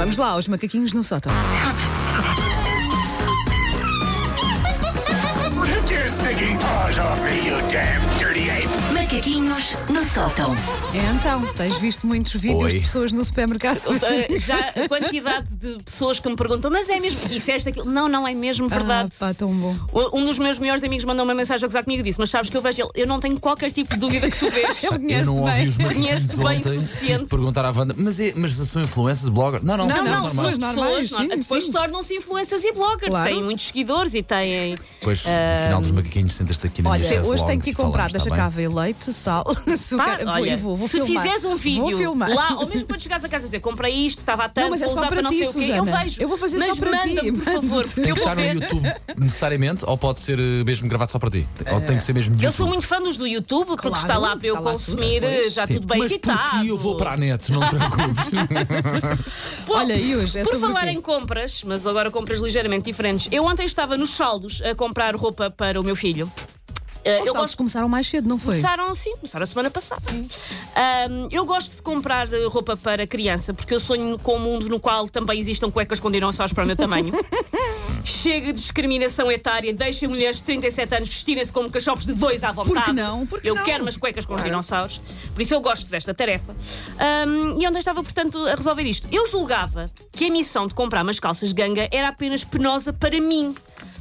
[0.00, 1.30] Vamos lá, aos macaquinhos no sótão.
[6.58, 8.59] Paws off me, you damn dirty!
[9.10, 10.54] Macaquinhos no sótão.
[10.94, 12.72] É, então, tens visto muitos vídeos Oi.
[12.74, 13.78] de pessoas no supermercado.
[13.88, 17.86] Uh, já a quantidade de pessoas que me perguntam, mas é mesmo, disseste aquilo?
[17.90, 19.10] Não, não é mesmo verdade.
[19.16, 19.74] Ah, pá, tão bom.
[19.92, 22.30] O- Um dos meus melhores amigos mandou uma mensagem a gozar comigo e disse: Mas
[22.30, 24.80] sabes que eu vejo ele, eu não tenho qualquer tipo de dúvida que tu vês.
[24.84, 25.66] Eu Eu conheço não ouvi bem.
[25.68, 26.72] os macaquinhos Conheço-te bem ontem.
[26.84, 27.06] suficiente.
[27.10, 29.64] Tive de perguntar à Wanda, mas, é, mas são influencers, bloggers?
[29.64, 30.34] Não, não, Não, pessoas não, normais.
[30.36, 31.72] pessoas normais, não- sim, depois sim.
[31.72, 33.28] tornam-se influencers e bloggers, Claro.
[33.28, 34.76] têm muitos seguidores e têm.
[35.00, 37.70] Pois, no final dos macaquinhos, sentas-te aqui na Olha, minha chaise hoje logo tenho que
[37.70, 38.56] ir e comprar, falamos, deixa tá cá bem?
[38.68, 40.18] ver leite, sal, açúcar.
[40.18, 41.22] Pá, vou, olha, vou, vou se filmar.
[41.22, 42.28] fizeres um Vou vídeo filmar.
[42.34, 44.70] lá, ou mesmo quando chegares a casa e dizer comprei isto, estava a tanto, Não,
[44.70, 46.02] mas é vou só para não ti, sei o quê, eu Susana.
[46.02, 46.22] vejo.
[46.22, 48.36] Eu vou fazer mas só para ti, manda-me, por favor, Tem eu que vou estar
[48.36, 48.42] no.
[48.42, 51.46] YouTube necessariamente ou pode ser eh, mesmo gravado só para ti?
[51.72, 52.56] Ou tem que ser mesmo no Eu YouTube?
[52.56, 55.52] sou muito fã dos do YouTube, porque Claro, está lá para eu consumir, tudo, pois.
[55.54, 56.50] já Sim, tudo bem mas editado.
[56.50, 58.30] por ti eu vou para a net, não te preocupes.
[59.66, 63.28] Pô, Olha, e hoje é Por falar em compras, mas agora compras ligeiramente diferentes.
[63.30, 66.30] Eu ontem estava nos saldos a comprar roupa para o meu filho.
[67.04, 68.56] Uh, Os eu saltos começaram mais cedo, não foi?
[68.56, 70.02] Começaram, sim, começaram a semana passada.
[70.10, 74.68] Ahm, eu gosto de comprar eh, roupa para criança porque eu sonho com um mundo
[74.68, 77.12] no qual também existam cuecas com dinossauros para o meu tamanho.
[78.04, 82.52] Chega de discriminação etária, deixa mulheres de 37 anos vestirem-se como cachorros de dois à
[82.52, 82.74] vontade.
[82.74, 83.26] Por que não?
[83.26, 83.64] Por que eu não?
[83.64, 85.00] quero umas cuecas com os dinossauros.
[85.34, 86.54] Por isso eu gosto desta tarefa.
[86.98, 89.08] Ahm, e ontem estava, portanto, a resolver isto.
[89.10, 93.54] Eu julgava que a missão de comprar umas calças ganga era apenas penosa para mim.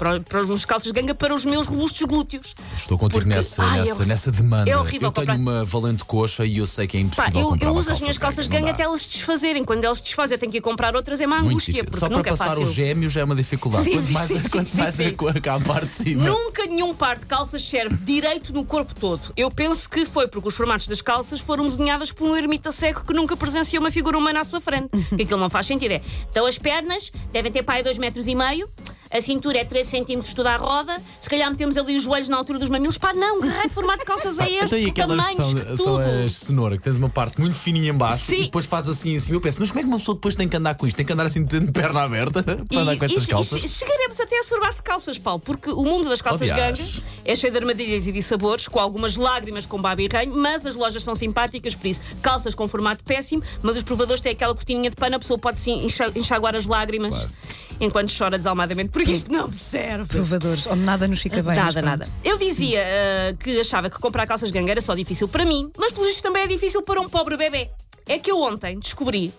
[0.00, 2.54] Para, para umas calças ganga para os meus robustos glúteos.
[2.74, 4.70] Estou contigo Porque- nessa, Ai, nessa, é- nessa demanda.
[4.70, 7.40] é horrível eu tenho comprar- uma valente coxa e eu sei que é Pá, impossível
[7.42, 8.70] eu, comprar eu uma uso as minhas calças ganga dá.
[8.70, 9.62] até elas se desfazerem.
[9.62, 11.84] Quando elas se desfazem, eu tenho que ir comprar outras, é uma Muito angústia, difícil.
[11.90, 12.62] porque Só para nunca é passar fácil.
[12.62, 13.84] os gêmeos é uma dificuldade.
[13.84, 15.04] Sim, quanto sim, mais, sim, quanto mais sim.
[15.04, 16.24] é com a parte de cima.
[16.24, 19.20] Nunca nenhum par de calças serve direito no corpo todo.
[19.36, 23.04] Eu penso que foi porque os formatos das calças foram desenhadas por um ermita cego
[23.04, 24.88] que nunca presenciou uma figura humana à sua frente.
[25.14, 25.92] que aquilo não faz sentido.
[25.92, 26.00] É.
[26.30, 28.66] Então as pernas devem ter pai 2 metros e meio,
[29.10, 32.36] a cintura é 3 centímetros toda a roda, se calhar metemos ali os joelhos na
[32.36, 32.96] altura dos mamilos.
[32.98, 34.64] Pá, não, que raio de formato de calças é este?
[34.66, 36.24] Então, e Que tamanhos, são, que são tudo.
[36.24, 38.34] as cenoura, que tens uma parte muito fininha em baixo Sim.
[38.36, 39.36] e depois faz assim em cima.
[39.36, 40.96] Eu penso, mas como é que uma pessoa depois tem que andar com isto?
[40.96, 43.64] Tem que andar assim de perna aberta para andar com estas e- calças?
[43.64, 46.78] e chegaremos até a sorvar de calças, Paulo, porque o mundo das calças Aliás.
[46.80, 50.34] gangas é cheio de armadilhas e de sabores, com algumas lágrimas com baba e ranho,
[50.36, 54.32] mas as lojas são simpáticas, por isso, calças com formato péssimo, mas os provadores têm
[54.32, 57.30] aquela cortininha de pano, a pessoa pode sim enxa- enxaguar as lágrimas Claro.
[57.80, 60.06] Enquanto chora desalmadamente, porque isto não me serve.
[60.08, 61.56] Provadores, onde nada nos fica bem.
[61.56, 62.06] Nada, nada.
[62.22, 65.92] Eu dizia ah, que achava que comprar calças ganga era só difícil para mim, mas
[65.92, 67.70] pelo visto também é difícil para um pobre bebê.
[68.06, 69.32] É que eu ontem descobri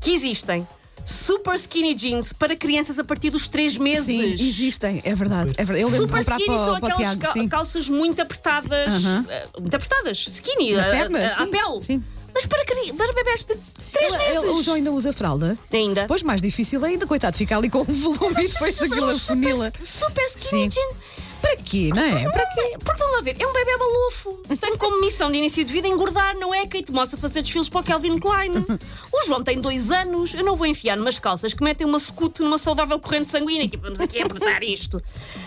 [0.00, 0.66] que existem
[1.04, 4.04] super skinny jeans para crianças a partir dos 3 meses.
[4.06, 5.52] Sim, existem, é verdade.
[5.56, 5.80] É verdade.
[5.80, 7.20] Eu Super skinny para, são para aquelas Tiago.
[7.22, 7.48] cal- Sim.
[7.48, 9.04] calças muito apertadas.
[9.06, 9.24] Aham.
[9.30, 11.80] eh, muito apertadas, skinny, a- perna, a- à sim, pele.
[11.80, 12.04] sim.
[12.38, 13.58] Mas para, cri- para bebés de 3
[13.96, 14.36] Ele, meses.
[14.36, 15.58] ele, o João ainda usa fralda?
[15.72, 16.04] Ainda.
[16.06, 19.72] Pois mais difícil ainda, coitado, fica ali com o volume e depois daquilo a funila.
[19.84, 20.70] Super skinny Sim.
[20.70, 20.90] jean.
[21.48, 22.30] Para quê, não é?
[22.30, 22.76] Para quê?
[22.84, 24.42] Porque vamos lá ver, é um bebê balofo.
[24.60, 27.70] Tem como missão de início de vida engordar, não é Kate Moss a fazer desfiles
[27.70, 28.52] para o Calvin Klein.
[29.10, 32.42] O João tem dois anos, eu não vou enfiar numas calças que metem uma scute
[32.42, 33.66] numa saudável corrente sanguínea.
[33.66, 35.02] Tipo, vamos aqui apertar isto.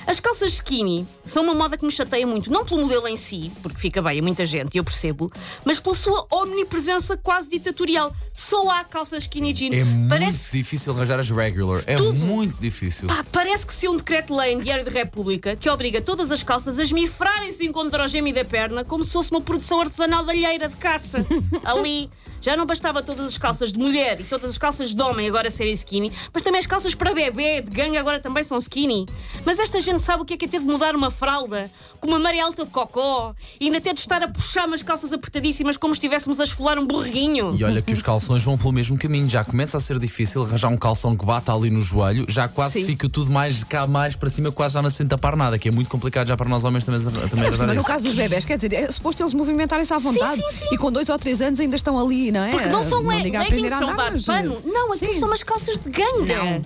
[0.08, 3.52] As calças skinny são uma moda que me chateia muito, não pelo modelo em si,
[3.62, 5.32] porque fica bem a muita gente, eu percebo,
[5.64, 8.12] mas pela sua omnipresença quase ditatorial.
[8.34, 9.52] Só há calças skinny.
[9.72, 11.84] É muito Parece difícil arranjar as regular.
[11.86, 12.14] É Tudo.
[12.14, 13.08] muito difícil.
[13.08, 16.78] Pá, parece que se um decreto-lei em Diário da República que obriga todas as calças
[16.78, 20.70] a esmifrarem-se enquanto o gêmeo da perna como se fosse uma produção artesanal de alheira
[20.70, 21.26] de caça.
[21.66, 22.10] Ali.
[22.42, 25.50] Já não bastava todas as calças de mulher e todas as calças de homem agora
[25.52, 29.06] serem skinny, mas também as calças para bebê, de gangue, agora também são skinny.
[29.46, 31.70] Mas esta gente sabe o que é que é ter de mudar uma fralda
[32.00, 35.14] com uma maré alta de cocó e ainda ter de estar a puxar umas calças
[35.14, 37.56] apertadíssimas como se estivéssemos a esfolar um borreguinho.
[37.56, 39.30] E olha que os calções vão pelo mesmo caminho.
[39.30, 42.26] Já começa a ser difícil arranjar um calção que bata ali no joelho.
[42.28, 42.86] Já quase Sim.
[42.86, 45.72] fica tudo mais cá mais para cima, quase já não se tapar nada, que é
[45.72, 48.46] muito complicado já para nós homens também, também por arranjar cima, no caso dos bebés,
[48.46, 50.42] quer dizer, é suposto eles movimentarem-se à vontade.
[50.50, 50.66] sim, sim.
[50.72, 52.52] E com dois ou três anos ainda estão ali, não é?
[52.52, 54.62] Porque não são le leggings, são vá de pano.
[54.66, 55.20] Não, aquilo sim.
[55.20, 56.36] são umas calças de ganga.
[56.36, 56.62] Não.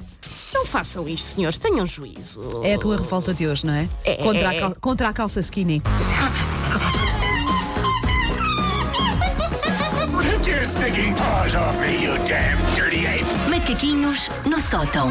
[0.54, 2.62] Não façam isto, senhores, tenham juízo.
[2.64, 3.90] É a tua revolta de hoje, não é?
[4.06, 5.82] É, contra, é, a cal- contra a calça skinny.
[10.22, 13.26] Take your stinking paws off me, you damn dirty ape!
[13.50, 15.10] Macaquinhos no sótão.